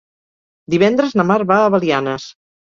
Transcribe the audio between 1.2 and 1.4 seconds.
na Mar